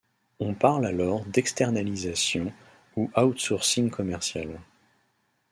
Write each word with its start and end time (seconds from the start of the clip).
On 0.39 0.55
parle 0.55 0.87
alors 0.87 1.23
d'externalisation 1.27 2.51
ou 2.95 3.11
outsourcing 3.15 3.91
commercial. 3.91 4.59